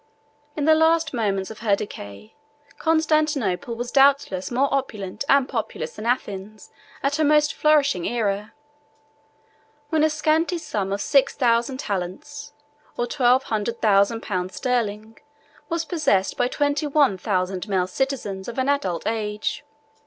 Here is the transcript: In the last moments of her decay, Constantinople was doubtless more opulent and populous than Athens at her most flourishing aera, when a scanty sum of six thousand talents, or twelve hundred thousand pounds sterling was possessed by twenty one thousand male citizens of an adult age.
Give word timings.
In 0.57 0.65
the 0.65 0.73
last 0.73 1.13
moments 1.13 1.51
of 1.51 1.59
her 1.59 1.75
decay, 1.75 2.33
Constantinople 2.79 3.75
was 3.75 3.91
doubtless 3.91 4.49
more 4.49 4.67
opulent 4.73 5.23
and 5.29 5.47
populous 5.47 5.95
than 5.95 6.07
Athens 6.07 6.71
at 7.03 7.17
her 7.17 7.23
most 7.23 7.53
flourishing 7.53 8.07
aera, 8.07 8.51
when 9.89 10.03
a 10.03 10.09
scanty 10.09 10.57
sum 10.57 10.91
of 10.91 11.01
six 11.01 11.35
thousand 11.35 11.77
talents, 11.77 12.51
or 12.97 13.05
twelve 13.05 13.43
hundred 13.43 13.79
thousand 13.79 14.21
pounds 14.23 14.55
sterling 14.55 15.19
was 15.69 15.85
possessed 15.85 16.35
by 16.35 16.47
twenty 16.47 16.87
one 16.87 17.15
thousand 17.15 17.67
male 17.69 17.85
citizens 17.85 18.47
of 18.47 18.57
an 18.57 18.67
adult 18.69 19.05
age. 19.05 19.63